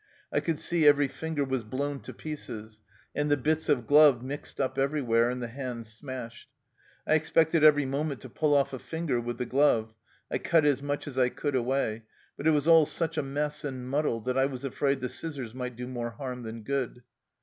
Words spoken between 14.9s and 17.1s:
the scissors might do more harm than good."